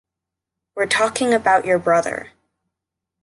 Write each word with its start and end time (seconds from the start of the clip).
We’re 0.75 0.87
talking 0.89 1.31
about 1.31 1.63
your 1.63 1.77
brother. 1.77 2.31